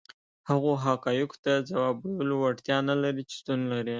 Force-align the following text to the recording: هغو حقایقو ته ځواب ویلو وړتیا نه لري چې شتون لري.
هغو 0.49 0.71
حقایقو 0.85 1.41
ته 1.43 1.53
ځواب 1.69 1.95
ویلو 2.01 2.35
وړتیا 2.39 2.77
نه 2.89 2.95
لري 3.03 3.23
چې 3.29 3.33
شتون 3.39 3.59
لري. 3.73 3.89